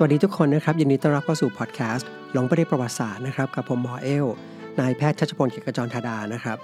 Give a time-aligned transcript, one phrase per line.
[0.00, 4.26] สวัสดีทุกคนนะครับยินดีต้อนรับเข้าสู่พอดแคสต์หลงประเด็นประวัติศาสตร์นะครับกับผมหมอเอล
[4.80, 6.56] นายแพทย์ชัชพลเกียรติกจรธาดานะครับ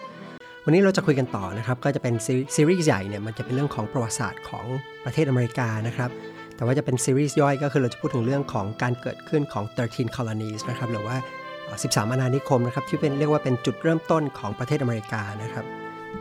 [0.64, 2.14] วันนี้เราจะคุยกันต่อนะครับ ก็จะเป็น
[2.54, 4.66] ซีรีส์ใหญ่เนี่ยมันจะเป็นเรื่องของประวัติศาสตร์ของ
[5.04, 6.10] ประเทศอเมริกานะครับ
[6.56, 11.16] แต่ว่าจะเป็นซีรีส์ย่อยก็คือเราจะพูดถึงเรื่องของการเกิดขึ้นของ 13 colonies นะครับหรือว่า
[11.82, 15.64] 13 อาณานิคมนะครับที่เป็นเรียกว่าเป็นจุดเริ่มต้นของประเทศอเมริกานะครับ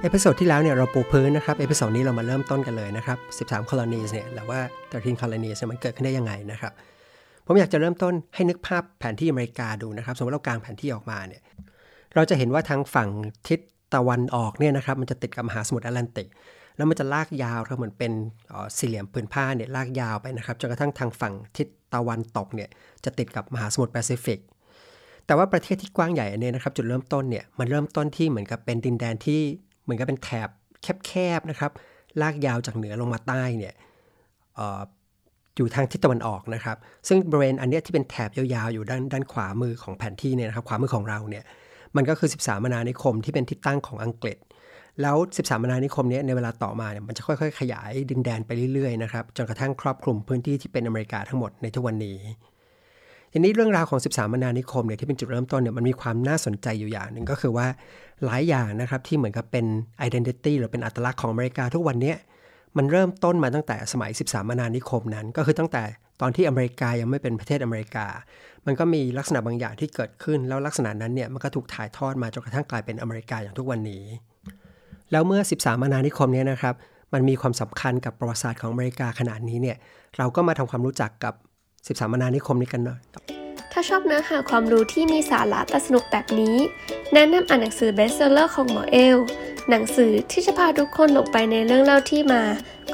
[0.01, 3.17] episode ที่แล้วเนี่ยเราปูพื้นนะครับ episode นี้เรามาเริ่มต้นกันเลยนะครับ
[3.49, 4.59] 13 colonies เนี่ยหรือว่า
[4.91, 6.73] 13 colonies มันเกิดขึ้นได้ยังไงนะครับ
[7.45, 11.41] ผมอยากจะเริ่มต้นให้นึกภาพแผนที่อเมริกาดูนะครับ สมมติเรากางแผนที่ออกมาเนี่ย
[12.15, 13.09] เราจะเห็นว่าทางฝั่ง
[13.47, 13.59] ทิศ
[13.93, 16.27] ตะวันออกเนี่ยนะครับ มันจะติดกับมหาสมุทรแอตแลนติก
[16.77, 18.11] แล้วมันจะลากยาวครับเหมือนเป็น
[18.77, 22.69] สี่เหลี่ยมผืนผ้าเนี่ยลากยาวไปนะครับ จนกระทั่งทางฝั่งทิศตะวันตกเนี่ย
[23.05, 24.39] จะติดกับมหาสมุทรแปซิฟิก
[25.25, 29.41] แต่ว่าประเทศที่กว้างใหญ่อันนี้นะครับ จุดเริ่มต้นเนี่ยมันเริ่มต้นที่เหมือนกับเป็นดินแดนที่
[29.83, 30.49] เหมือนกับเป็นแถบ
[31.07, 31.71] แคบๆนะครับ
[32.21, 33.73] ลากยาวจากเหนือลงมาใต้เนี่ย
[35.57, 41.43] อยู่ทางทิศตะวันออกนะครับ ซึ่งบริเวณอันนี้ที่เป็นแถบยาวๆอยู่ด้านด้านขวามือของแผนที่เนี่ยนะครับขวามือของเราเนี่ย
[41.95, 44.37] มันก็คือ 13มนานิคมที่เป็นที่ตั้งของอังกฤษ
[45.01, 52.19] แล้ว 13มนานิคมนี้ในเวลาต่อมาเนี่ยมันจะค่อยๆ ขยายดินแดนไปเรื่อยๆนะครับจนกระทั่งครอบคลุมพื้นที่ที่เป็นอเมริกาทั้งหมดในทุกวันนี้
[53.31, 57.67] ทีนี้เรื่องราวของ 13มนานิคมเนี่ยที่เป็นจุดเริ่มต้นเนี่ยมันมีความน่าสนใจอยู่อย่างหนึ่งก็คือว่า
[58.25, 59.65] หลายอย่างนะครับที่เหมือนกับเป็น
[60.07, 62.13] identity หรือเป็นอัตลักษณ์ของอเมริกาทุกวันนี้
[62.77, 65.83] มันเริ่มต้นมาตั้งแต่สมัย 13มานานิคมนั้น ก็คือตั้งแต่
[66.21, 68.05] ตอนที่อเมริกายังไม่เป็นประเทศอเมริกา
[68.65, 74.03] มันก็มีลักษณะบางอย่างที่เกิดขึ้น แล้วลักษณะนั้นเนี่ยมันก็ถูกถ่ายทอดมาจนกระทั่งกลายเป็นอเมริกาอย่างทุกวันนี้
[75.11, 76.75] แล้วเมื่อ 13มานานิคมนี้นะครับ
[77.13, 79.77] มันมีความสำคัญกับประวัติศาสตร์ของอเมริกาขนาดนี้เนี่ย
[80.17, 81.33] เราก็มาทำความรู้จักกับ
[81.97, 82.99] 13มานานิคมนี้กันหน่อย
[83.73, 86.57] ถ้าชอบเนื้อหาความรู้ที่มีสาระแต่สนุกแบบนี้
[87.13, 89.17] แนะนำอ่านหนังสือ best seller ของหมอเอล
[89.69, 92.43] หนังสือที่จะพาทุกคนลงไปในเรื่องเล่าที่มา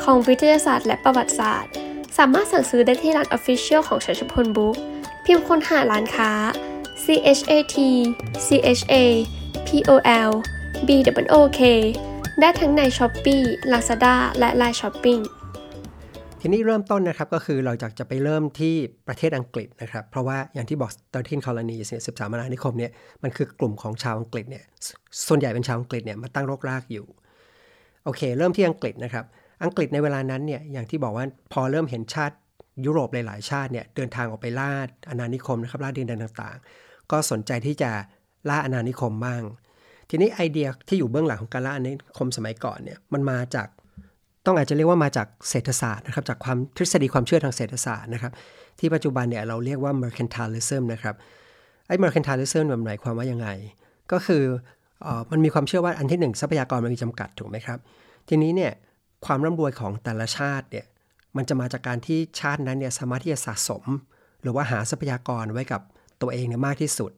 [0.04, 1.72] ของวิทยาศาสตร์และประวัติศาสตร์
[2.18, 4.76] สามารถสั่งซื้อได้ที่ร้าน Official ของชัชพลบุ๊ก
[5.26, 6.32] พิมพ์ค้นหาร้านค้า
[7.04, 7.06] C
[7.38, 7.78] H A T
[8.46, 8.96] C H A
[9.68, 9.92] P O
[10.30, 10.32] L
[10.88, 10.90] B
[11.26, 11.62] O O K
[12.40, 15.22] ได้ทั้งใน Shopee Lazada และ Line Shopping
[16.42, 18.76] ทีนี้เริ่มต้นนะครับก็คือเราจากจะไปเริ่มที่
[19.08, 22.92] ประเทศอังกฤษนะครับ เพราะว่าอย่างที่บอก13 colonies เนี่ย13อาณานิคมเนี่ย
[23.24, 24.64] มันคือกลุ่มของชาวอังกฤษเนี่ย
[25.28, 27.06] ส่วนใหญ่เป็นชาวอังกฤษเนี่ยมาตั้งรกรากอยู่
[28.06, 29.26] โอเค เริ่มที่อังกฤษนะครับ
[29.64, 32.36] อังกฤษในเวลานั้นเนี่ยอย่างที่บอกว่าพอเริ่มเห็นชาติ
[32.86, 34.72] ยุโรปหลายๆ ชาติเนี่ยเดินทางออกไปล่า
[35.10, 37.92] อาณานิคมนะครับล่าดินแดนต่างๆ ก็สนใจที่จะ
[38.50, 39.42] ล่าอาณานิคมบ้าง
[40.10, 43.68] ทีนี้ไอเดียที่อยู่เบื้องหลังของการล่าอาณานิคมสมัยก่อนเนี่ยมันมาจาก
[44.50, 48.32] ต้องอาจจะเรียกว่ามาจากเศรษฐศาสตร์นะครับจากความทฤษฎีความเชื่อทางเศรษฐศาสตร์นะครับ
[48.80, 51.16] ที่ปัจจุบันเนี่ยเราเรียกว่า mercantilism นะครับ
[51.88, 53.48] ไอ้ mercantilism มันหมายความว่ายังไง
[54.12, 54.44] ก็คือ
[55.06, 57.80] อมันมีความเชื่อว่าอันที่หนึ่งทรัพยากรมันมีจำกัดถูกไหมครับ
[58.28, 58.72] ทีนี้เนี่ย
[59.26, 60.86] ความร่ำรวยของแต่ละชาติเนี่ย
[61.38, 63.84] มันจะมาจากการที่ชาตินั้นเนี่ยสามารถที่จะสะสม
[64.42, 65.82] หรือว่าหาทรัพยากรไว้กับ
[66.22, 67.12] ตัวเองเนี่ยมากที่สุด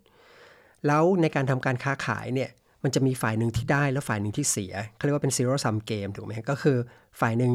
[0.88, 2.50] แล้วในการทำการค้าขายเนี่ย
[2.84, 6.78] มันจะมีฝ่ายหนึ่งที่ได้แล้วฝ่ายหนึ่งที่เสียเขาเรียกว่าเป็น zero sum game ถูกไหมก็คือ
[7.20, 7.54] ฝ่ายหนึ่ง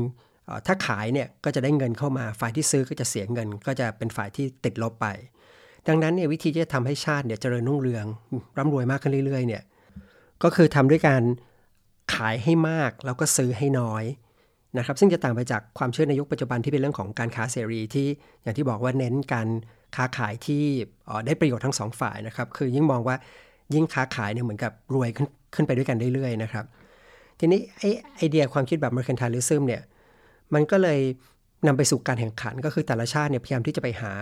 [0.67, 5.07] ถ้าขายเนี่ยก็จะได้เงินเข้ามา ฝ่ายที่ซื้อก็จะเสียเงิน ก็จะเป็นฝ่ายที่ติดลบไป
[5.89, 8.07] ดังนั้นเนี่ยวิธีที่จะทำให้ชาติเนี่ยเจริญรุ่งเรือง
[8.59, 9.63] ร่ำรวยมากขึ้นเรื่อยๆเนี่ย
[10.43, 11.23] ก็คือทำด้วยการ
[12.15, 14.05] ขายให้มากแล้วก็ซื้อให้น้อย
[14.79, 18.07] นะครับซึ่งจะต่างไปจากความเชื่อในยุคปัจจุบันที่เป็นเรื่องของการค้าเสรีที่
[18.43, 19.49] อย่างที่บอกว่าเน้นการ
[19.97, 20.65] ค้าขายที่
[21.27, 23.17] ได้ประโยชน์ทั้งสองฝ่ายนะครับคือยิ่งมองว่า
[23.75, 26.65] ยิ่งค้าขายเนี่ยเหมือนกับรวยขึ้นขึ้นไปด้วยกันเรื่อยๆนะครับ
[27.39, 27.83] ทีนี้ไอ
[28.17, 29.83] ไอเดียความคิดแบบ mercantilism เนี่ย
[30.55, 31.01] มันก็เลย
[31.67, 34.13] นำไปสู่การแข่งขันก็คือแต่ละชาติเนี่ยพยายามที่จะไปหา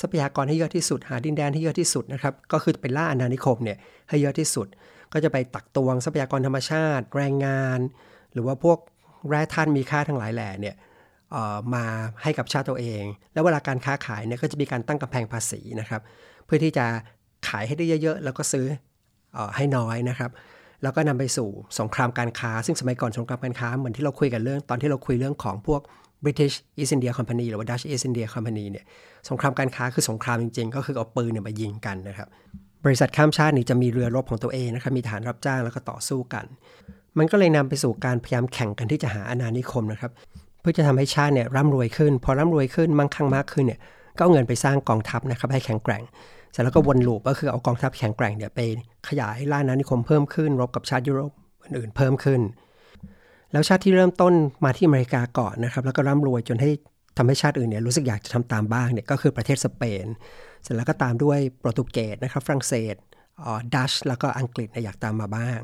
[0.00, 3.78] ทรัพยากรให้เยอะที่สุด หาดินแดนที่เยอะที่สุดนะครับก็คือไปล่าอาณานิคมเนี่ย
[4.08, 4.66] ให้เยอะที่สุด
[5.12, 7.78] ก็จะไปตักตวงทรัพยากรธรรมชาติ แรงงาน
[8.32, 8.78] หรือว่าพวก
[9.28, 10.74] แร่ธาตุมีค่าทั้งหลายแหล่เนี่ย
[11.74, 11.84] มา
[12.22, 16.02] ให้กับชาติตัวเอง แล้วเวลาการค้าขายเนี่ยก็จะมีการตั้งกำแพงภาษีนะครับ
[16.44, 16.86] เพื่อที่จะ
[17.48, 18.66] ขายให้ได้เยอะๆ แล้วก็ซื้อ
[19.56, 20.30] ให้น้อยนะครับ
[20.82, 25.80] แล้วก็นำไปสู่สงครามการค้า ซึ่งสมัยก่อนสงครามการค้า เหมือนที่เราคุยกันเรื่องตอนที่เราคุยเรื่องของพวก
[26.24, 28.84] British East India Company หรือว่า Dutch East India Company เนี่ย
[29.28, 32.28] สงครามการค้าคือสงครามจริงๆ ก็คือเอาปืนเนี่ยมายิงกันนะครับ
[32.84, 36.44] บริษัทข้ามชาตินี่จะมีเรือรบของตัวเองนะครับมีฐานรับจ้างแล้วก็ต่อสู้กัน
[37.18, 40.10] มันก็เลยนำไปสู่การพยายามแข่งกันที่จะหาอาณานิคมนะครับ
[40.60, 43.80] เพื่อจะทำให้ชาติเนี่ยร่ำรวยขึ้น พอร่ำรวยขึ้นมั่งคั่งมากขึ้นเนี่ย
[44.16, 46.02] ก็เอาเงินไปสร้างกองทัพนะครับให้แข็งแกร่ง
[46.54, 48.60] เสร็จแล้วก็วนลูปก็คือเอากองทัพแข็งแกร่งเนี่ยไป
[49.08, 52.40] ขยายล่านานิคมเพิ่มขึ้น รบกับชาติยุโรปอื่นๆเพิ่มขึ้น
[53.52, 54.34] แล้วชาติที่เริ่มต้น
[54.64, 56.70] มาที่อเมริกาก่อนนะครับ แล้วก็ร่ำรวยจนให้
[57.16, 60.06] ทำให้ชาติอื่นเนี่ยรู้สึกอยากจะทำตามบ้างเนี่ยก็คือประเทศสเปน
[60.62, 62.94] เสร็จแล้วก็ตามด้วยโปรตุเกสนะครับฝรั่งเศส
[63.44, 65.60] ออดัชแล้วก็อังกฤษอยากตามมาบ้าง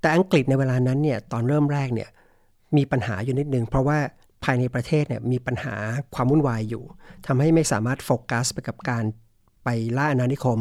[0.00, 2.08] แต่อังกฤษในเวลานั้นเนี่ยตอนเริ่มแรกเนี่ย
[2.76, 3.98] มีปัญหาอยู่นิดนึง เพราะว่า
[4.44, 5.74] ภายในประเทศเนี่ยมีปัญหา
[6.14, 6.84] ความวุ่นวายอยู่
[7.26, 9.04] ทำให้ไม่สามารถโฟกัสไปกับการ
[9.98, 10.58] ล่าอาณานิคม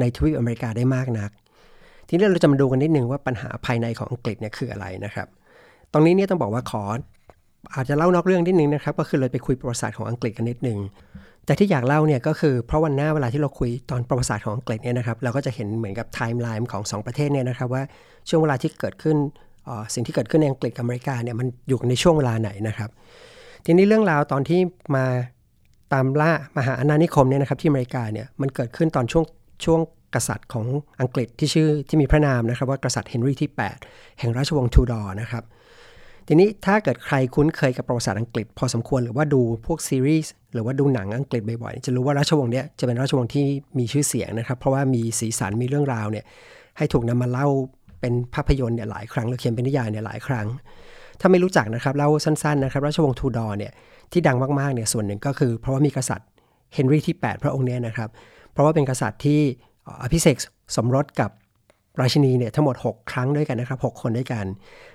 [0.00, 1.30] ในทวีปอเมริกาได้มากนัก
[2.08, 5.28] ทีนี้เราจะมาดูกันนิดนึงว่าปัญหาภายในของอังกฤษเนี่ยคืออะไรนะครับ
[5.92, 6.82] ตรงนี้เนี่ยต้องบอกว่าขอ
[7.74, 10.78] อาจจะเล่านอกเรื่องนิดนึงนะครับ ก็คือเราไปคุยประวัติศาสตร์ของอังกฤษกันนิดนึง
[11.44, 17.82] แต่ที่อยากเล่าเนี่ยก็คือเพราะวันหน้าเวลาที่เราคุยตอนประวัติศาสตร์ของอังกฤษเนี่ยนะครับเราก็จะเห็นเหมือนกับไทม์ไลน์ของ 2 ประเทศเนี่ยนะครับว่า
[18.28, 19.16] ช่วงเวลาที่เกิดขึ้น
[19.94, 22.90] สิ่งที่เกิดขึ้นในอังกฤษกับอเมริกาเนี่ยมันอยู่ในช่วงเวลาไหนนะครับ
[23.64, 24.60] ทีนี้เรื่องราวตอนที่
[24.96, 25.04] มา
[25.92, 29.24] ตามล่าหาอาณานิคมเนี่ยนะครับที่อเมริกาเนี่ยมันเกิดขึ้นตอนช่วง
[29.64, 29.80] ช่วง
[30.14, 30.66] กษัตริย์ของ
[31.00, 33.50] อังกฤษที่ชื่อที่มีพระนามนะครับว่ากษัตริย์เฮนรี่ที่
[33.84, 35.44] 8 แห่งราชวงศ์ทูดอร์นะครับ
[36.26, 43.46] ทีนี้ถ้าเกิดใครคุ้นเคยกับประวัติศาสตร์อังกฤษ พอสมควรหรือว่าดูพวกซีรีส์หรือว่าดูหนังอังกฤษบ่อยๆจะรู้ว่าราชวงศ์เนี้ยจะเป็นราชวงศ์ที่
[43.78, 46.24] มีชื่อเสียงนะครับ เพราะว่ามีสีสันมีเรื่องราวเนี่ย
[46.76, 47.48] ให้ถูกนำมาเล่า
[48.00, 50.46] เป็นภาพยนตร์เนี่ยหลายครั้งหรือเขียนเป็นนิยายเนี่ยหลายครั้ง
[51.20, 53.72] ถ้าไม่รู้จักนะครับเล่าสั้นๆนะครับราชวงศ์ทูดอร์เนี่ย
[54.12, 56.28] ที่ดังมากๆเนี่ยส่วนหนึ่งก็คือเพราะว่ามีกษัตริย์
[56.74, 58.08] เฮนรี่ที่ 8 พระองค์เนี่ยนะครับ
[58.52, 59.40] เพราะว่าเป็นกษัตริย์ที่
[60.02, 60.36] อภิเษก
[60.76, 61.30] สมรสกับ
[62.00, 64.46] ราชินีเนี่ยทั้งหมด 6 ครั้งด้วยกันนะครับ6คนด้วยกัน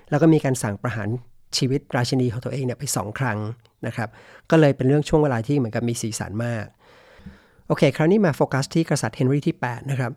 [0.10, 1.10] แล้วก็มีการสั่งประหาร
[1.58, 3.38] ชีวิตราชินีของตัวเองเนี่ยไป 2 ครั้ง
[3.88, 4.10] นะครับ
[4.50, 6.66] ก็เลยเป็นเรื่องช่วงเวลาที่เหมือนกับมีสีสันมาก
[7.68, 10.12] โอเค คราวนี้มาโฟกัสที่กษัตริย์เฮนรี่ที่ 8 นะครับ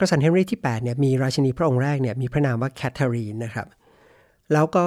[0.00, 3.66] กษัตริย์เฮนรี่ที่8เนี่ยมีราชินีพระองค์แรกเนี่ยมีพระนามว่าแคทเธอรีนนะครับ
[4.52, 4.86] แล้วก็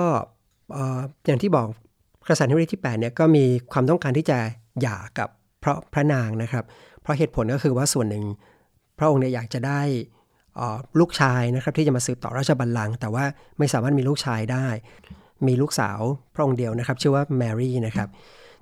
[1.27, 1.67] อย่างที่บอก
[2.29, 4.37] กษัตริย์เฮนรี่ที่8เนี่ยก็มีความต้องการที่จะ
[4.81, 5.29] หย่ากับ
[5.63, 6.63] พระพระนางนะครับ
[7.01, 8.25] เพราะเหตุผลก็คือว่าส่วนหนึ่ง
[8.97, 9.81] พระองค์เนี่ยอยากจะได้
[10.99, 13.25] ลูกชายนะครับที่จะมาสืบต่อราชบัลลังก์แต่ว่า
[13.57, 14.67] ไม่สามารถมีลูกชายได้
[15.47, 15.99] มีลูกสาว
[16.35, 18.09] พระองค์เดียวนะครับ ชื่อว่าแมรี่นะครับ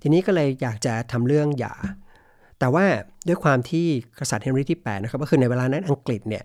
[0.01, 1.73] ทีนี้ก็เลยอยากจะทำเรื่องหย่า
[2.59, 2.85] แต่ว่า
[3.27, 3.87] ด้วยความที่
[4.19, 6.43] กษัตริย์เฮนรี่ที่8นะครับก็คือในเวลานั้นอังกฤษเนี่ย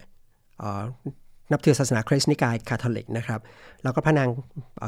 [1.53, 3.41] นับถือศาสนาคริสต์นิกายคาทอลิกนะครับ
[3.83, 4.29] แล้วก็พระนาง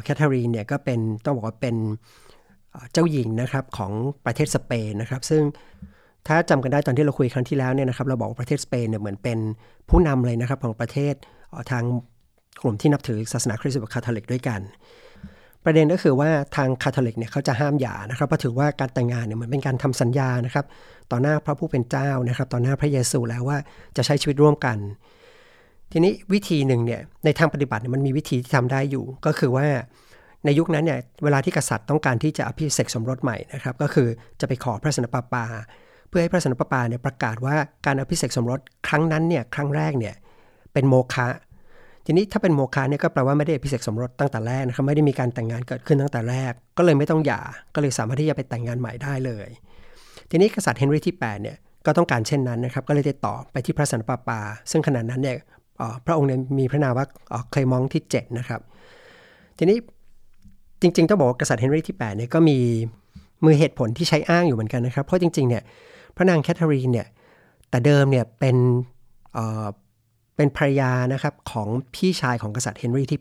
[0.04, 1.76] แคทเธอรีนเนี่ยก็เป็นต้องบอกว่าเป็น
[2.92, 3.92] เจ้าหญิงนะครับของ
[4.26, 5.42] ประเทศสเปนนะครับ ซึ่ง
[6.28, 9.38] ถ้าจำกันได้ตอนที่เราคุยครั้งที่แล้วเนี่ยนะครับเราบอกว่าประเทศสเปนเนี่ยเหมือนเป็น
[9.90, 11.14] ผู้นำเลยนะครับของประเทศ
[11.70, 11.84] ทาง
[12.62, 14.60] กลุ่มที่นับถือศาสนาคริสต์กับคาทอลิกด้วยกัน
[15.64, 20.66] ประเด็นก็คือว่าทางคาทอลิกเนี่ยเขาจะห้ามหย่านะครับเพราะถือว่าการแต่งงานเนี่ยเหมือนเป็นการทำสัญญานะครับ
[21.10, 23.58] ต่อหน้าพระผู้เป็นเจ้านะครับ ต่อหน้าพระเยซูแล้วว่า
[23.96, 24.78] จะใช้ชีวิตร่วมกัน
[25.92, 29.66] ทีนี้วิธีหนึ่งเนี่ยในทางปฏิบัติมันมีวิธีที่ทำได้อยู่ ก็คือว่า
[30.44, 34.08] ในยุคนั้นเนี่ยเวลาที่กษัตริย์ต้องการที่จะอภิเษกสมรสใหม่นะครับก็คือ
[34.40, 35.44] จะไปขอพระสนปาปา
[36.12, 37.56] พื่อให้พระสนตะปาเนี่ยประกาศว่า
[37.86, 40.14] การอภิเษกสมรสครั้งนั้นเนี่ยครั้งแรกเนี่ย
[40.72, 41.28] เป็นโมฆะ
[42.06, 47.40] ทีนี้ถ้าเป็นโมฆะเนี่ยก็แปลว่าไม่ได้อภิเษกสมรสตั้งแต่แรกนะครับไม่ได้มีการแต่งงานเกิดขึ้นตั้งแต่แรก ก็เลยไม่ต้องหย่า
[47.74, 49.48] ก็เลยสามารถที่จะไปแต่งงานใหม่ได้เลย
[50.30, 51.56] ทีนี้กษัตริย์เฮนรี่ที่8เนี่ย
[51.86, 54.40] ก็ต้องการเช่นนั้นนะครับก็เลยติดต่อไปที่พระสันตปาปา
[54.70, 55.36] ซึ่งขณะนั้นเนี่ย
[56.06, 57.06] พระองค์เนี่ยมีพระนามว่า
[57.50, 58.60] เคลเมนต์ที่7นะครับ
[59.58, 59.78] ทีนี้
[60.82, 62.58] จริง ๆ ต้องบอกว่ากษัตริย์เฮนรี่ที่8เนี่ยก็มี
[63.44, 65.62] มีเหตุผลที่ใช้อ้างอยู่เหมือนกันนะครับ เพราะจริงๆเนี่ย
[66.16, 67.08] พระนางแคทเธอรีนเนี่ย
[67.70, 68.56] แต่เดิมเนี่ยเป็น
[70.36, 73.20] เป็นภรรยานะครับของพี่ชายของกษัตริย์เฮนรี่ที่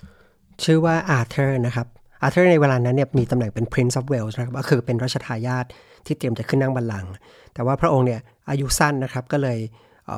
[0.00, 1.86] 8 ชื่อว่าอาร์เธอร์นะครับ
[2.22, 5.64] อาร์เธอร์ในเวลานั้นเนี่ยมีตำแหน่งเป็น Prince of Wales นะครับก็คือเป็นรัชทายาท
[6.06, 7.12] ที่เตรียมจะขึ้นนั่งบัลลังก์
[7.54, 9.58] แต่ว่าพระองค์เนี่ยอายุสั้นนะครับก็เลย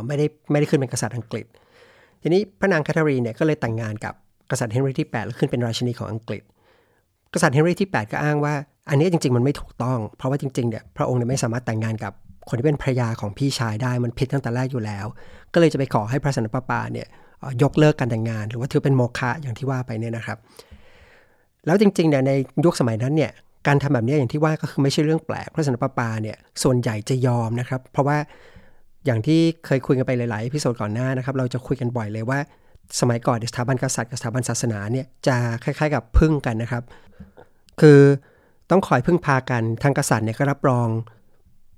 [0.07, 1.47] ไม่ได้ไม่ได้ขึ้นเป็นกษัตริย์อังกฤษ
[2.23, 4.15] ทีนี้พระนางแคทเธอรีนเนี่ยก็เลยแต่งงานกับ
[4.51, 6.43] กษัตริย์เฮนรีที่ 8 แล้วขึ้นเป็นราชินีของอังกฤษ
[7.35, 8.55] กษัตริย์เฮนรีที่ 8 ก็อ้างว่า
[8.91, 12.13] อันนี้จริง ๆ มันไม่ถูกต้อง เพราะว่าจริงๆเนี่ยพระองค์เนี่ยไม่สามารถแต่งงานกับ
[12.49, 15.07] คนที่เป็นภรรยาของพี่ชายได้มันผิดตั้งแต่แรกอยู่แล้ว
[15.53, 17.07] ก็เลยจะไปขอให้พระสันตะปาปาเนี่ย
[17.63, 20.39] ยกเลิกการแต่งงาน หรือว่าถือเป็นโมฆะอย่างที่ว่าไปเนี่ยนะครับ
[21.67, 22.33] แล้วจริงๆเนี่ยใน
[22.65, 23.33] ยุคสมัยนั้นเนี่ย
[23.67, 28.17] การทำแบบนี้อย่างที่ว่าก็คือไม่ใช่เรื่องแปลกพระสันตะปาปาเนี่ยส่วนใหญ่จะยอมนะครับ เพราะว่า
[29.07, 32.39] อย่างที่เคยคุยกันไปหลายๆพิโซดก่อนหน้านะครับ เราจะคุยกันบ่อยเลยว่า
[33.01, 36.83] สมัยก่อนสถาบันกษัตริย์กับสถาบันศาสนาเนี่ยจะคล้ายๆ กับพึ่งกันนะครับ
[37.81, 38.01] คือ
[38.71, 40.89] ต้องคอยพึ่งพากันทางกษัตริย์เนี่ยก็รับรอง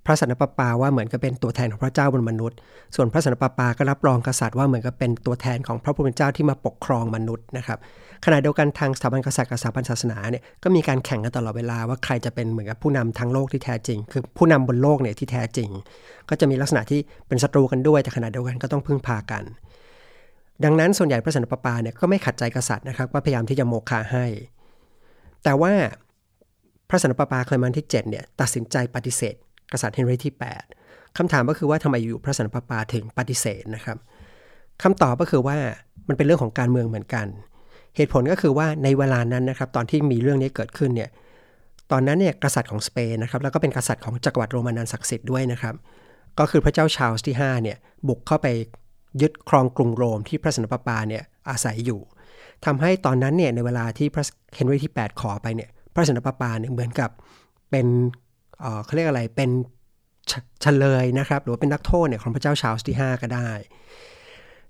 [0.07, 2.57] พระสันตะปปาว่าเหมือนกับเป็นตัวแทนของพระเจ้าบนมนุษย์
[2.95, 7.79] ส่วนพระสันตะปปาก็รับรองกษัตริย์ว่าเหมือนกับเป็นตัวแทนของพระผู้เป็นเจ้าที่มาปกครองมนุษย์นะครับ
[8.25, 15.69] ขณะเดียวกันทางสถาบันกษัตริย์กับสถาบันศาสนาเนี่ยก็มีการแข่งกันตลอดเวลาว่าใครจะเป็นเหมือนกับผู้นำทางโลกที่แท้จริง คือผู้นำบนโลกเนี่ยที่แท้จริง
[16.29, 19.45] ก็จะมีลักษณะที่เป็นศัตรูกันด้วย แต่ขณะเดียวกันก็ต้องพึ่งพากัน
[20.65, 24.27] ดังนั้นส่วนใหญ่พระสันตะปปาเนี่ยก็ไม่ขัดใจกษัตริย์นะครับว่าพยายามที่จะโมฆะให้
[25.45, 25.73] แต่ว่า
[26.89, 29.35] พระสันตะปปาเคลมันที่7เนี่ยตัดสินใจปฏิเสธ
[29.73, 30.35] กษัตริย์เฮนรีที่
[30.75, 33.97] 8คำถามก็คือว่าทำไมอยู่พระสันตะปาปาถึงปฏิเสธนะครับ
[34.83, 35.57] คำตอบก็คือว่า
[36.09, 37.27] มันเป็นเรื่องของการเมืองเหมือนกัน
[37.97, 41.11] เหตุผลก็คือว่าในเวลานั้นนะครับตอนที่มีเรื่องนี้เกิดขึ้นเนี่ย
[41.91, 45.75] ตอนนั้นเนี่ยกษัตริย์ของสเปนนะครับแล้วก็เป็นกษัตริย์ของจักรวรรดิโรมันันศักดิ์สิทธิ์ด้วยนะครับ
[46.39, 47.77] ก็คือพระเจ้าชาลส์ที่5เนี่ย
[48.09, 48.47] บุกเข้าไป
[49.21, 52.01] ยึดครองกรุงโรมที่พระสันตะปาปาเนี่ยอาศัยอยู่
[52.65, 54.25] ทำให้ตอนนั้นเนี่ยในเวลาที่พระ
[54.55, 57.11] เฮนรีที่ 8 ขอไปเนี่ยพระสันตะปาปาเนี่ยเหมือนกับ
[57.71, 57.87] เป็น
[58.85, 59.51] เขาเรียกอะไรเป็น
[60.63, 63.51] เชลยนะครับ หรือว่าเป็นนักโทษเนี่ยของพระเจ้าชาลส์ที่ 5 ก็ได้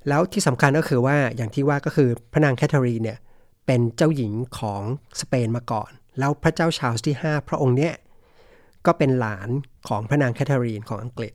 [0.09, 3.19] แล้วที่สำคัญก็คือว่าอย่างที่ว่าก็คือพระนางแคทเธอรีนเนี่ย
[3.67, 4.83] เป็นเจ้าหญิงของ
[5.21, 7.95] สเปนมาก่อน แล้วพระเจ้าชาลส์ที่ 5 พระองค์เนี่ย
[8.87, 9.49] ก็เป็นหลาน
[9.89, 11.33] ของพระนางแคทเธอรีนของอังกฤษ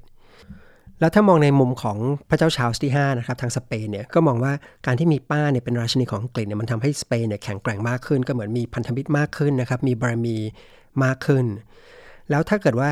[1.00, 1.98] แล้วถ้ามองในมุมของ
[2.30, 4.54] พระเจ้าชาลส์ที่5นะครับทางสเปนเนี่ยก็มองว่า
[4.86, 10.38] การที่มีป้าเนี่ยเป็นราชินีของอังกฤษเนี่ยมันทำให้สเปนเนี่ยแข็งแกร่งมากขึ้น ก็เหมือนมีพันธมิตรมากขึ้นนะครับมีบารมี
[11.04, 11.46] มากขึ้น
[12.29, 12.89] แล้วถ้าเกิดว่า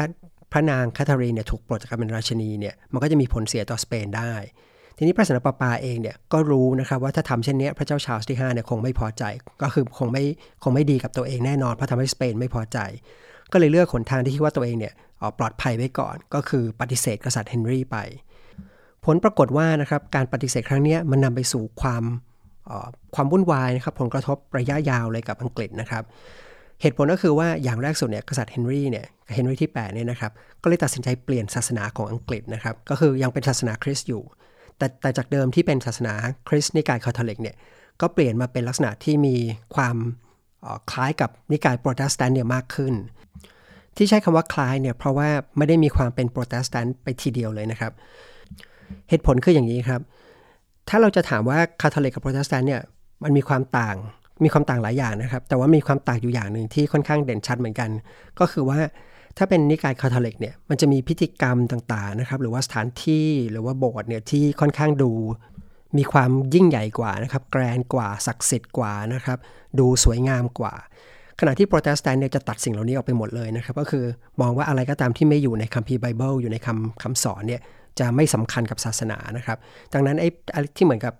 [0.52, 4.34] พระนางแคทเธอรีนเนี่ยถูกปลดจากการเป็นราชินีเนี่ยมันก็จะมีผลเสียต่อสเปนได้
[4.98, 9.24] ทีนี้พระสันตะปาปาเองเนี่ยก็รู้นะครับว่าถ้าทำเช่นนี้พระเจ้าชาลส์ที่5เนี่ยคงไม่พอใจ
[9.62, 10.24] ก็คือคงไม่
[10.64, 12.78] คงไม่ดีกับตัวเองแน่นอนเพราะทำให้สเปนไม่พอใจ
[13.52, 14.94] ก็เลยเลือกหนทางที่คิดว่าตัวเองเนี่ย
[15.40, 17.98] ปลอดภัยไว้ก่อน ก็คือปฏิเสธกษัตริย์เฮนรี่ไป
[19.06, 22.04] ผลปรากฏว่านะครับการปฏิเสธครั้งนี้มันนำไปสู่ความ
[23.16, 26.04] ความวุ่นวายนะครับผลกระทบระยะยาวเลยกับอังกฤษนะครับ
[26.82, 34.24] เหตุผลก็คือว่าอย่างแรกสุดเนี่ยกษัตริย์เฮนรี่เนี่ยเฮนรี่ที่8เนี่ยนะครับก็เลยตัดสินใจเปลี่ยนศาสนาของอังกฤษนะครับก็คือยังเป็นศาสนาคริสต์อยู่
[34.78, 36.14] แต่แต่จากเดิมที่เป็นศาสนา
[36.50, 37.56] คริสต์นิกายคาทอลิกเนี่ย
[38.02, 39.36] ก็เปลี่ยนมาเป็นลักษณะที่มี
[39.76, 39.96] ความ
[40.92, 42.94] คล้ายกับนิกายโปรเตสแตนต์เนี่ยมากขึ้น
[43.98, 47.92] ที่ใช้คำว่าคล้ายเนี่ยเพราะว่าไม่ได้มีความเป็นโปรเตสแตนต์ไปทีเดียวเลยนะครับ
[49.10, 50.02] เหตุผลคืออย่างนี้ครับ
[50.90, 52.82] ถ้าเราจะถามว่าคาทอลิกกับโปรเตสแตนต์เนี่ย
[53.24, 53.98] มันมีความต่าง
[54.44, 57.90] มีความต่างหลายอย่างนะครับ แต่ว่ามีความต่างอยู่อย่างหนึ่งที่ค่อนข้างเด่นชัดเหมือนกัน
[58.40, 58.80] ก็คือว่า
[59.38, 65.12] ถ้าเป็นนิกายคาทอลิกเนี่ยมันจะมีพิธีกรรมต่างๆนะครับ หรือว่าสถานที่หรือว่าโบสถ์เนี่ยที่ค่อนข้างดู
[65.98, 69.38] มีความยิ่งใหญ่กว่านะครับ grand กว่าศักดิ์สิทธิ์กว่านะครับ
[69.80, 70.74] ดูสวยงามกว่า
[71.40, 74.04] ขณะที่โปรเตสแตนต์เนี่ยจะตัดสิ่งเหล่านี้ออกไปหมดเลยนะครับ ก็คือ
[74.42, 77.62] มองว่าอะไรก็ตามที่ไม่อยู่ในคัมภีร์ไบเบิลอยู่ในคำคำสอนเนี่ย
[78.00, 79.58] จะไม่สำคัญกับศาสนานะครับ
[79.94, 80.30] ดังนั้นไอ้
[80.78, 81.14] ที่เหมือนกับ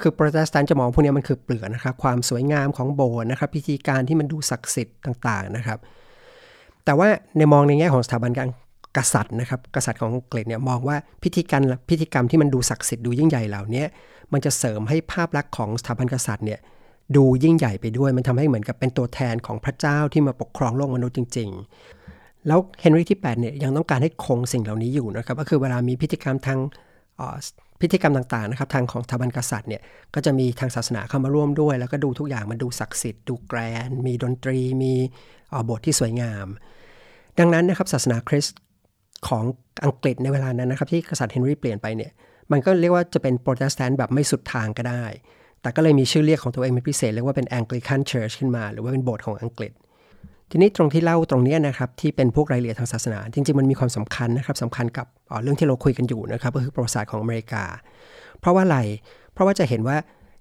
[0.00, 5.78] คือโปรเตสแตนต์จะมองพวกนี้มันคือเปลือกนะครับ ความสวยงามของโบสถ์นะครับ พิธีการที่มันดูศักดิ์สิทธิ์ต่างๆนะครับ
[6.84, 8.48] แต่ว่าในมองในแง่ของสถาบันการ
[8.96, 13.84] กษัตริย์นะครับ กษัตริย์ของอังกฤษเนี่ยมองว่าพิธีการพิธีกรรมที่มันดูศักดิ์สิทธิ์ดูยิ่งใหญ่เหล่านี้
[14.32, 16.60] มันจะเสริมให้ภาพลักษณ์ของสถาบันกษัตริย์เนี่ย
[17.16, 21.48] ดูยิ่งใหญ่ไปด้วย มันทำให้เหมือนกับเป็นตัวแทนของพระเจ้าที่มาปกครองโลกมนุษย์จริง
[21.98, 26.58] ๆ แล้วเฮนรี่ที่8เนี่ยยังต้องการให้คงสิ่งเหล่านี้อยู่นะครับ ก็คือเวลามีพิธีกรรมทาง
[27.80, 29.82] พิธีกรรมต่างๆนะครับทางของสถาบันกษัตริย์เนี่ย
[30.14, 36.46] ก็จะมีทางศาสนาเข้ามาร่วมด้วย แล้วก็ดูทุกอย่างมันดูศักดิ์สิทธิ์ดู grand มีดนตรี มีโบสถ์ที่สวยงาม
[37.38, 38.58] ดังนั้นนะครับศาสนาคริสต์
[39.28, 39.44] ของ
[39.84, 42.12] อังกฤษในเวลานั้นนะครับที่กษัตริย์เฮนรี่เปลี่ยนไปเนี่ย
[42.52, 45.04] มันก็เรียกว่าจะเป็นโปรเตสแตนต์แบบไม่สุดทางก็ได้
[45.60, 49.72] แต่ก็เลยมีชื่อเรียกของตัวเองเป็นพิเศษเรียกว่าเป็น Anglican Church ขึ้นมา หรือว่าเป็นโบสถ์ของอังกฤษ
[50.50, 55.06] ทีนี้ตรงที่เล่าตรงนี้นะครับที่เป็นพวกรายละเอียดทางศาสนา จริง ๆ มันมีความสำคัญนะครับสำคัญกับ
[55.42, 57.64] เรื่องที่เราคุยกันอยู่นะครับก็คือประวัติศาสตร์ของอเมริกา
[58.40, 58.78] เพราะว่าอะไร
[59.32, 59.96] เพราะว่าจะเห็นว่า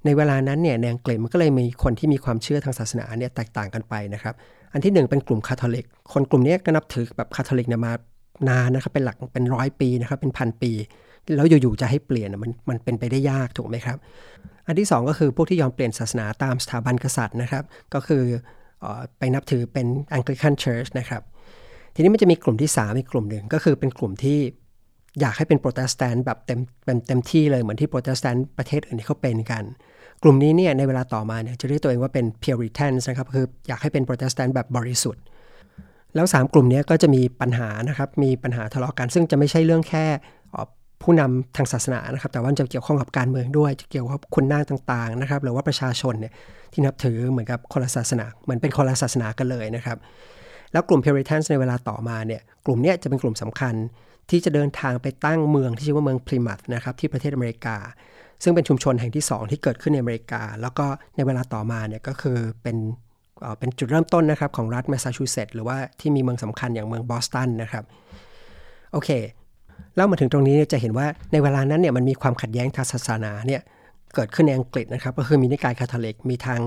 [0.06, 4.34] ในเวลานั้นเนี่ยในอังกฤษมันก็เลยมีคนที่มีความเชื่อทางศาสนาเนี่ยแตกต่างกันไปนะครับ
[4.74, 7.94] อันที่หนึ่งเป็นกลุ่มคาทอลิก คนกลุ่มนี้ก็นับถือแบบคาทอลิกเนี่ยมา
[8.50, 10.72] นานนะครับเป็นหลักเป็นร้อยปีนะครับเป็นพันปี
[11.36, 13.98] แล้วอยู่ๆจะให้เปลี่ยนมันมันเป็นไปได้ยากถูกไหมครับ
[14.68, 18.24] อันที่ 2 ก็คือพวกที่ยอมเปลี่ยนศาสนาตามสถาบันกษัตริย์นะครับ ก็คือ
[19.18, 19.88] ไปนับถือเป็น
[20.18, 21.22] Anglican Church นะครับ
[21.96, 24.40] ทีนี้มันจะมีกลุ่มที่ 3 อีกกลุ่มหนึ่งก็คือเป็นกลุ่มที่
[25.20, 29.64] อยากให้เป็นโปรเตสแตนต์แบบเต็มเป็นเต็มที่เลยเหมือนที่โปรเตสแตนต์ประเทศอื่นที่เขาเป็นกัน
[30.24, 35.24] กลุ่มนี้เนี่ยในเวลาต่อมาเนี่ยจะเรียกตัวเองว่าเป็น Puritans นะครับคืออยากให้เป็นโปรเตสแตนต์แบบบริสุทธิ์
[36.16, 40.06] แล้ว 3 กลุ่มนี้ก็จะมีปัญหานะครับ มีปัญหาทะเลาะกัน ซึ่งจะไม่ใช่เรื่องแค่
[41.02, 46.34] ผู้นำทางศาสนานะครับ แต่ว่าจะเกี่ยวข้องกับการเมืองด้วย จะเกี่ยวกับขุนนางต่างๆนะครับ หรือว่าประชาชนเนี่ย
[46.74, 49.98] ที่นับถือเหมือนกับคนละศาสนาเหมือนเป็นคนละศาสนากันเลยนะครับ
[50.72, 53.76] แล้วกลุ่ม Puritans ในเวลาต่อมาเนี่ยกลุ่มนี้จะเป็นกลุ่มสำคัญ
[54.30, 57.78] ที่จะเดินทางไปตั้งเมืองที่ชื่อว่าเมืองพลีมัธนะครับที่ประเทศอเมริกา
[58.44, 60.86] ซึ่งเป็นชุมชนแห่งที่ 2 ที่เกิดขึ้นในอเมริกา แล้วก็
[61.16, 62.78] ในเวลาต่อมาเนี่ยก็คือเป็น
[63.60, 67.84] เป็นจุดเริ่มต้นนะครับของรัฐแมสซาชูเซตส์หรือว่าที่มีเมืองสำคัญอย่างเมืองบอสตันนะครับ
[68.92, 69.10] โอเค
[69.96, 73.62] เล่ามาถึงตรงนี้จะเห็นว่าในเวลานั้นเนี่ยมันมีความขัดแย้งทางศาสนาเนี่ย
[74.16, 76.60] เกิดขึ้นในอังกฤษนะครับ ก็คือมีนิกายคาทอลิก มีทาง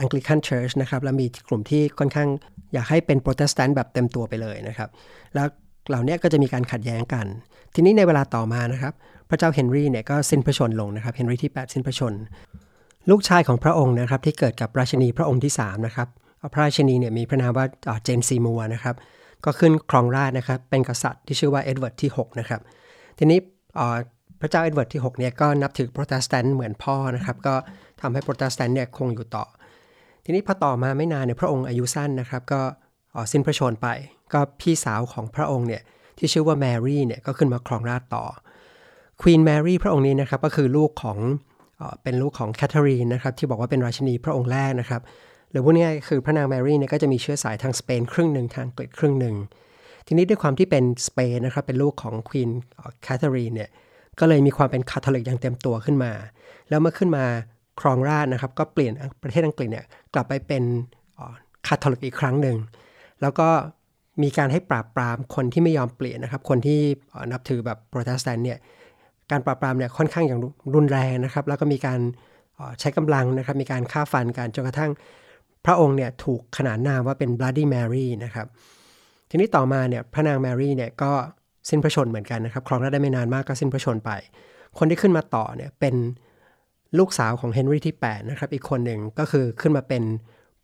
[0.00, 2.28] Anglican Church นะครับ แล้วมีกลุ่มที่ค่อนข้าง
[2.74, 4.88] อยากให้เป็นโปรเตสแตนต์แบบเต็มตัวไปเลยนะครับ
[5.34, 5.46] แล้ว
[5.88, 7.26] เหล่านี้ก็จะมีการขัดแย้งกัน
[7.74, 8.92] ทีนี้ในเวลาต่อมานะครับ
[9.28, 12.14] พระเจ้าเฮนรี่เนี่ยก็สิ้นพระชนม์ลงนะครับ เฮนรี่ที่ 8 สิ้นพระชนม์
[13.10, 16.08] ลูกชายของพระองค์นะครับที่เกิดกับราชินีพระองค์ที่3นะครับ
[16.52, 17.66] พระราชินีเนี่ยมีพระนามว่า
[18.04, 18.94] เจนซีมัวร์นะครับ
[19.44, 22.60] ก็ขึ้นครองราชย์นะครับ เป็นกษัตริย์ที่ชื่อว่าเอ็ดเวิร์ดที่6นะครับ
[23.18, 23.38] ทีนี้
[24.40, 27.54] พระเจ้าเอ็ดเวิร์ดที่6เนี่ยก็นับถือโปรเตสแตนต์เหมือนพ่อนะครับ ก็
[28.00, 29.44] ทำให้โปรเตสแตนต์เนี่ยคงอยู่ต่อ
[30.24, 32.60] ทีนี้พอต่อมาไม่นานเนี่ยพระองค์อายุสั้นนะครับ ก็
[33.32, 33.88] สิ้นพระชนม์ไป
[34.32, 35.82] ก็พี่สาวของพระองค์เนี่ย
[36.18, 38.24] ที่ชื่อว่าแมรี่เนี่ยก็ขึ้นมาครองราชย์ต่อ
[39.20, 41.18] ควีนแมรี่พระองค์นี้นะครับก็คือลูกของ
[42.02, 45.02] เป็นลูกของแคทเธอรีนนะครับที่บอกว่าเป็นราชินีพระองค์แรกนะครับ
[45.50, 49.36] หรือพวกนี้คือพระนางแมรี่เนี่ยก็จะมีเชื้อสายทางสเปนครึ่งหนึ่งทางอังกฤษครึ่งหนึ่ง
[50.06, 52.50] ทีนี้ด้วยความที่เป็นสเปนนะครับเป็นลูกของควีน
[53.02, 53.70] แคทเธอรีนเนี่ย
[54.20, 56.12] ก็เลยมีความเป็นคาทอลิกอย่างเต็มตัวขึ้นมา
[56.68, 57.24] แล้วเมื่อขึ้นมา
[57.80, 58.92] ครองราชย์นะครับก็เปลี่ยน
[59.22, 60.62] ประเทศอังกฤษเนี่ยกลับไปเป็น
[61.66, 62.56] คาทอลิกอีกครั้งหนึ่ง
[63.20, 63.48] แล้วก็
[64.22, 66.80] มีการให้ปราบปรามคนที่ไม่ยอมเปลี่ยนนะครับ คนที่
[67.32, 68.58] นับถือแบบโปรเตสแตนต์เนี่ย
[69.30, 70.40] การปราบปรามเนี่ยค่อนข้างอย่าง
[70.74, 72.00] รุนแรงนะครับ แล้วก็มีการ
[72.80, 74.90] ใช้กำลังนะครับ มีการฆ่าฟันกันจนกระทั่ง
[75.66, 78.46] พระองค์เนี่ยถูกขนานนามว่าเป็น Bloody Mary นะครับ
[79.30, 81.12] ทีนี้ต่อมาเนี่ยพระนางแมรี่เนี่ยก็
[81.68, 84.10] สิ้นพระชนเหมือนกันนะครับ ครองราชได้ไม่นานมากก็สิ้นพระชนไป
[84.78, 85.94] คนที่ขึ้นมาต่อเนี่ยเป็น
[86.98, 90.02] ลูกสาวของเฮนรี่ที่ 8 นะครับ อีกคนหนึ่งก็คือขึ้นมาเป็น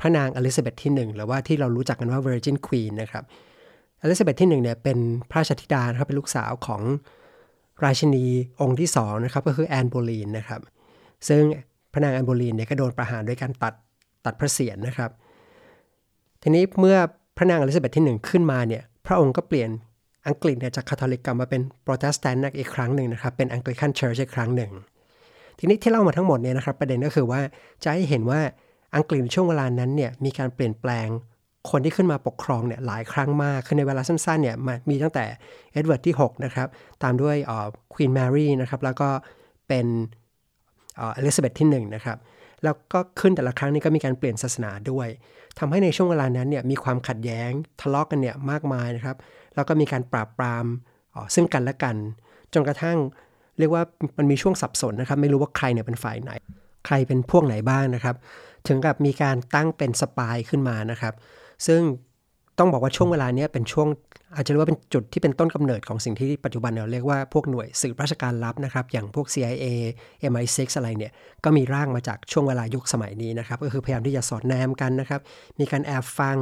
[0.01, 3.25] พระนางอลิซาเบธที่ 1 หรือว่าที่เรารู้จักกันว่า Virgin Queen นะครับ
[4.03, 4.99] อลิซาเบธที่1เนี่ยเป็น
[5.31, 6.83] พระราชธิดานะครับเป็นลูกสาวของ
[7.85, 8.25] ราชินี
[8.61, 10.61] องค์ที่2นะครับก็คือแอนโบลีนนะครับ
[11.29, 11.43] ซึ่ง
[11.93, 13.75] พระนางแอนโบลีนเนี่ยก็โดนประหารด้วยการตัด
[14.27, 15.11] ตัดพระเศียรนะครับ
[16.43, 16.97] ทีนี้เมื่อ
[17.37, 19.71] พระนางอลิซาเบธที่ 1 ขึ้นมาเนี่ยพระองค์ก็เปลี่ยน
[20.27, 24.71] อังกฤษเนี่ยจากคาทอลิกกลับมาเป็นโปรเตสแตนต์อีกครั้งหนึ่งนะครับเป็น Anglican Church อีกครั้งหนึ่ง
[25.59, 27.41] ทีนี้ที่เล่ามาทั้งหมดเนี่ยนะครับประเด็นก็คือว่า
[27.85, 28.41] จะให้เห็นว่า
[28.97, 31.09] อังกฤษในช่วงเวลานั้นเนี่ยมีการเปลี่ยนแปลง
[31.71, 34.57] คนที่ขึ้นมาปกครองเนี่ยหลายครั้งมากคือในเวลาสั้นๆเนี่ย
[34.89, 35.25] มีตั้งแต่
[35.73, 36.69] เอ็ดเวิร์ดที่ 6 นะครับ
[37.03, 37.37] ตามด้วย
[37.93, 39.09] ควีนแมรี่นะครับ แล้วก็
[39.69, 39.87] เป็น
[41.01, 42.17] อลิซาเบธที่1นะครับ
[42.65, 45.09] แล้วก็ขึ้นแต่ละครั้งนี้ก็มีการเปลี่ยนศาสนาด้วย
[45.59, 49.17] ทำให้ในช่วงเวลานั้นเนี่ยมีความขัดแย้งทะเลาะกกันเนี่ยมากมายนะครับ
[49.55, 50.67] แล้วก็มีการปราบปราม
[51.35, 51.97] ซึ่งกันและกัน
[52.55, 52.99] จนกระทั่ง
[53.59, 53.83] เรียกว่า
[54.19, 56.33] มันมีช่วงสับสนนะครับ ไม่รู้ว่าใครเนี่ยเป็นฝ่ายไหน
[56.87, 58.17] ใครเป็นพวกไหนบ้างนะครับ
[58.67, 61.15] ถึงกับมีการตั้งเป็นสปายขึ้นมานะครับ
[61.67, 61.81] ซึ่ง
[62.59, 63.89] ต้องบอกว่าช่วงเวลานี้เป็นช่วง
[64.37, 69.67] อาจจะเรียกว่าเป็นจุดที่เป็นต้นกำเนิดของสิ่งที่ปัจจุบันเราเรียกว่าพวกหน่วยสืบราชการลับนะครับ อย่างพวก CIA
[70.33, 71.13] MI6 อะไรเนี่ย
[71.45, 75.21] ก็มีร่างมาจากช่วงเวลายุคสมัยนี้นะครับ ก็คือพยายามที่จะสอดแนมกันนะครับ
[75.61, 76.37] มีการแอบฟัง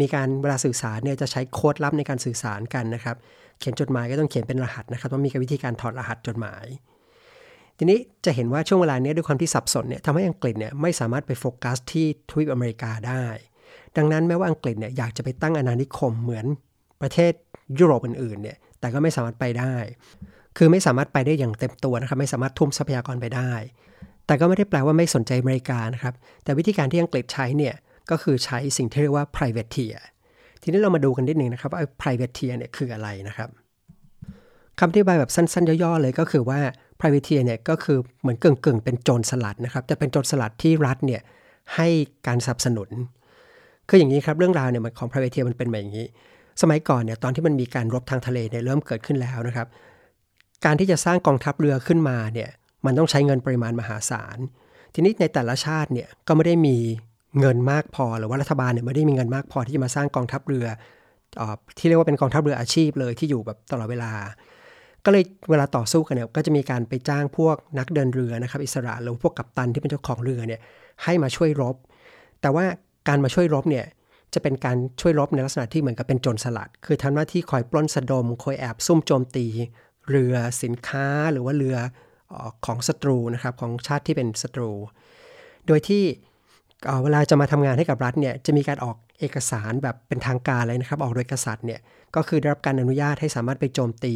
[0.00, 3.16] มีการเวลาสื่อสารเนี่ยจะใช้โค้ดลับในการสื่อสารกันนะครับ
[3.58, 6.66] เขียนจดหมายก็ต้องเขียนเป็นรหัสนะครับต้องมีวิธีการถอดรหัสจดหมาย
[7.78, 13.24] ทีนี้จะเห็นว่าช่วงเวลานี้ด้วยความที่สับสนเนี่ยทำให้อังกฤษเนี่ยไม่สามารถไปโฟกัสที่ทวีปอเมริกาได้
[13.96, 16.46] ดังนั้นแม้ว่าอังกฤษเนี่ยอยากจะไปตั้งอาณานิคมเหมือน
[17.02, 17.32] ประเทศ
[17.78, 19.74] ยุโรปอื่นๆเนี่ยแต่ก็ไม่สามารถไปได้
[20.56, 23.52] คือไม่สามารถไปได้อย่างเต็มตัวนะครับไม่สามารถทุ่มทรัพยากรไปได้
[24.26, 27.74] แต่ก็ไม่ได้แปลว่าไม่สนใจอเมริกานะครับแต่วิธีการที่อังกฤษใช้เนี่ย
[28.10, 29.96] ก็คือใช้สิ่งที่เรียกว่า privateer
[30.62, 33.48] ทีนี้เรามาดูกันนิดหนึ่งนะครับว่า privateer เนี่ยคืออะไรนะครับ
[34.78, 36.60] คำอธิบายแบบสั้นๆ ย่อๆ เลยก็คือว่า
[37.00, 41.22] privateer เนี่ยก็คือเหมือนกึ่งๆ เป็นโจรสลัดนะครับจะเป็นโจรสลัดที่รัฐเนี่ย
[41.74, 41.88] ให้
[42.26, 42.90] การสนับสนุน
[43.88, 46.06] คืออย่างนี้ครับเรื่องราวเนี่ยมันของ privateer มันเป็นแบบอย่างนี้
[46.62, 49.66] สมัยก่อนเนี่ยตอนที่มันมีการรบทางทะเลเนี่ยเริ่มเกิดขึ้นแล้วนะครับ
[50.64, 52.50] การที่จะสร้างกองทัพเรือขึ้นมาเนี่ย
[52.86, 54.38] มันต้องใช้เงินปริมาณมหาศาล
[54.94, 56.76] ทีนี้ในแต่ละชาติเนี่ยก็ไม่ได้มี
[57.40, 60.66] เงินมากพอหรือว่ารัฐบาลเนี่ยไม่ได้มีเงินมากพอที่จะมาสร้างกองทัพเรือ
[61.40, 61.42] อ
[61.78, 64.12] ที่เรียกว่าเป็นกองทัพเรืออาชีพเลยที่อยู่แบบตลอดเวลา
[65.04, 70.60] ก็เลยเวลาต่อสู้กันเนี่ยก็จะมีการไปจ้างพวกนักเดินเรือนะครับอิสระหรือพวกกัปตันที่เป็นเจ้าของเรือเนี่ย
[71.04, 71.76] ให้มาช่วยรบ
[72.40, 72.64] แต่ว่า
[73.08, 73.86] การมาช่วยรบเนี่ย
[74.34, 79.46] จะเป็นการช่วยรบในลักษณะที่เหมือนกับเป็นโจรสลัด คือทำหน้าที่คอยปล้นสะดม คอยแอบซุ่มโจมตี
[80.10, 81.76] เรือสินค้าหรือว่าเรือ
[82.66, 84.70] ของศัตรูนะครับของชาติที่เป็นศัตรู
[85.66, 86.02] โดยที่
[87.02, 91.80] เวลาจะมาทำงานให้กับรัฐเนี่ยจะมีการออกเอกสารแบบเป็นทางการเลยนะครับ ออกโดยกษัตริย์เนี่ย
[92.16, 94.14] ก็คือได้รับการอนุญาตให้สามารถไปโจมตี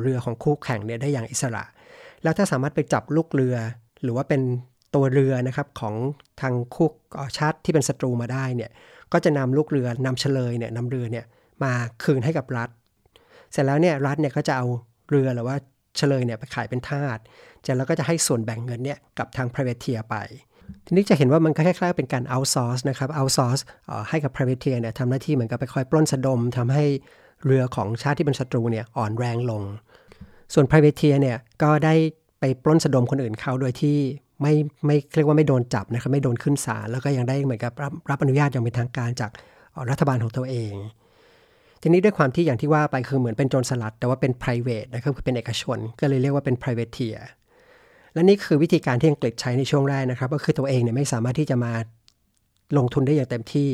[0.00, 1.64] เรือของคู่แข่งเนี่ยได้อย่างอิสระ
[2.22, 3.56] แล้วถ้าสามารถไปจับลูกเรือ
[4.02, 4.42] หรือว่าเป็น
[4.94, 5.94] ตัวเรือนะครับของ
[6.40, 6.88] ทางคู่
[7.38, 8.70] ชาติที่เป็นศัตรูมาได้เนี่ย
[9.12, 11.24] ก็จะนำลูกเรือนำเฉลยเนี่ยนำเรือเนี่ย
[11.62, 11.72] มา
[12.02, 12.68] คืนให้กับรัฐ
[13.52, 14.66] เสร็จแล้วเนี่ยรัฐเนี่ยก็จะเอา
[15.10, 15.56] เรือหรือว่า
[15.96, 17.18] เฉลยเนี่ยไปขายเป็นทาส
[17.62, 20.16] เสร็จแล้วก็จะให้ส่วนแบ่งเงินเนี่ยกับทาง privateer ไป
[20.86, 23.62] ทีนี้จะเห็นว่ามันก็คล้ายๆเป็นการ outsource นะครับ outsource
[24.08, 26.84] ให้กับ privateer เนี่ยทำหน้าที่เหมือนกับไปคอยปล้นสะดมทำให้
[27.46, 29.62] เรือของชาติที่เป็นศัตรูเนี่ยอ่อนแรงลง
[30.54, 31.94] ส่วน privateer เนี่ยก็ได้
[32.40, 33.98] ไปปล้นสะดมคนอื่นเขาโดยที่
[34.42, 34.54] ไม่
[34.86, 39.30] ไม่เรียกว่าไม่โดนจับนะครับไม่โดนขึ้นศาลแล้วก็ยังได้เหมือนกับรับรับอนุญาตอย่างเป็นทางการจาก
[39.90, 40.74] รัฐบาลของตัวเอง
[41.82, 47.18] ทีนี้ด้วยความที่อย่างที่ว่าไปคือเหมือนเป็นโจรสลัด แต่ว่าเป็น private นะครับคือเป็นเอกชน ก็เลยเรียกว่าเป็น privateer
[48.14, 51.72] และนี่คือวิธีการที่อังกฤษใช้ในช่วงแรกนะครับ ก็คือตัวเองเนี่ยไม่สามารถที่จะมา
[52.78, 53.68] ลงทุนได้อย่างเต็มที่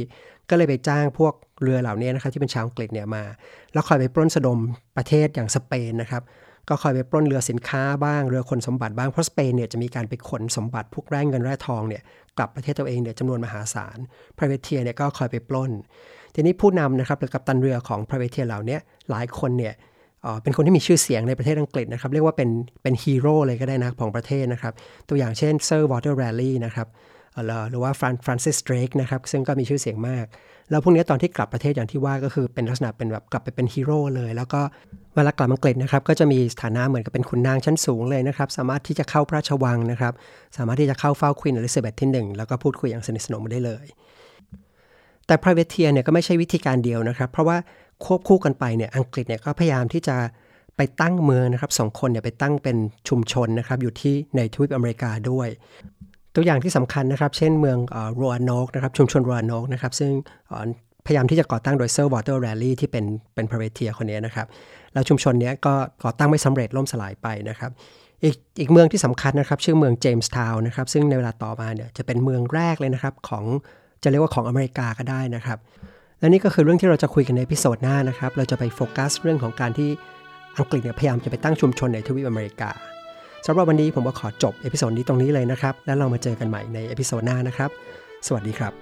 [0.50, 3.24] ก็เลยไปจ้างพวกเรือเหล่านี้นะครับที่เป็นชาวอังกฤษเนี่ยมา
[3.72, 4.58] แล้วคอยไปปล้นสะดม
[4.96, 6.22] ประเทศอย่างสเปนนะครับ
[6.68, 12.02] ก็คอยไปปล้นเรือสินค้าบ้างเรือขนสมบัติบ้างเพราะสเปนเนี่ยจะมีการไปขนสมบัติพวกแร่เงินแร่ทองเนี่ย
[12.38, 13.98] กลับประเทศตัวเองเนี่ยจำนวนมหาศาล
[14.38, 15.70] privateer เนี่ยก็คอยไปปล้น
[16.34, 18.78] ทีนี้ผู้นำนะครับหรือกัปตันเรือของ privateer เหล่านี้
[19.10, 19.74] หลายคนเนี่ย
[20.42, 22.50] เป็นคนที่มีชื่อเสียงในประเทศอังกฤษนะครับ เรียกว่าเป็น
[22.82, 24.72] เป็นฮีโร่เลยก็ได้นะของประเทศนะครับ
[25.08, 26.88] ตัวอย่างเช่นเซอร์วอลเตอร์ราลีนะครับ
[27.70, 27.92] หรือว่า
[28.24, 30.26] ฟรานซิสเดรกนะครับซึ่งก็มีชื่อเสียงมาก
[30.70, 34.60] แล้วพวกนี้ตอนที่กลับประเทศอย่างที่ว่าก็คือเป็นลักษณะเป็นแบบกลับไปเป็นฮีโร่เลย แล้วก็
[35.14, 40.12] เวลากลับอังกฤษนะครับก็จะมีฐานะเหมือนกับเป็นขุนนางชั้นสูงเลยนะครับ สามารถที่จะเข้าพระราชวังนะครับ
[40.56, 43.86] สามารถที่จะเข้าเฝ้าควีนอลิซาเบธที่ 1 แล้วก็พูดคุยอย่างสนิทสนมได้เลย
[45.26, 47.56] แต่ privateer เนี่ยก็ไม่ใช่วิธีการเดียวนะครับ เพราะว่า
[48.04, 50.16] ควบคู่กันไปเนี่ยอังกฤษเนี่ยก็พยายามที่จะ
[50.76, 52.76] ไปตั้งเมืองนะครับส่งคนเนี่ยไปตั้งเป็น
[53.08, 55.48] ชุมชนนะครับอยู่ที่ในทวีปอเมริกาด้วย
[56.34, 57.78] ตัวอย่างที่สำคัญนะครับ เช่นเมือง
[58.16, 60.12] โรอาโนคนะครับชุมชนโรอาโนคนะครับ ซึ่ง
[61.06, 64.46] พยายามที่จะก่อตั้งโดยเซอร์วอลเตอร์ราลีที่เป็นเป็น privateer คนนี้นะครับ
[64.92, 67.70] แล้วชุมชนนี้ก็ก่อตั้งไม่สำเร็จล่มสลายไปนะครับ
[68.24, 73.44] อีกอีกเมืองที่สำคัญนะครับ ชื่อเมืองเจมส์ทาวน์นะครับ ซึ่งในเวลาต่อมาเนี่ยจะเป็นเมืองแรกเลยนะครับของ
[74.02, 75.58] จะเรียกว่าของอเมริกาก็ได้นะครับ
[76.20, 79.90] และนี่ก็คือเรื่องที่เราจะคุยกันใน episode หน้านะครับ เราจะไปโฟกัสเรื่องของการที่
[80.56, 82.70] อังกฤษเนี่ยพยายามจะไปตั้งชุมชนในทวีปอเมริกา
[83.46, 87.70] สำหรับวันนี้ผมก็ขอจบ episode นี้ตรงนี้เลยนะครับ แล้วเรามาเจอกันใหม่ใน episode หน้านะครับ
[88.26, 88.72] สวัสดีครับ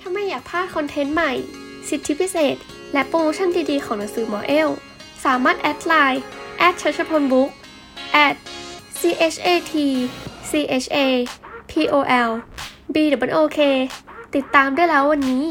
[0.00, 1.32] ถ้าไม่อยากพลาดคอนเทนต์ใหม่
[1.88, 2.56] สิทธิพิเศษ
[2.92, 4.68] และโปรโมชั่นดีๆ ของหนังสือหมอเอ้ว
[5.24, 6.22] สามารถแอดไลน์
[6.66, 7.50] at ชัชพลบุ๊ก
[8.26, 8.36] at
[8.98, 9.64] chat
[10.50, 11.06] cha
[11.70, 12.30] pol
[12.94, 12.96] b
[13.36, 13.58] o k
[14.34, 15.44] ติดตามได้แล้ววันนี้